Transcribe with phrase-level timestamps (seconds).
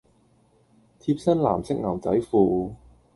[0.03, 0.05] 貼
[1.21, 2.73] 身藍色牛仔褲